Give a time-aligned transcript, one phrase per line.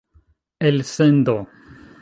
[0.67, 1.37] elsendo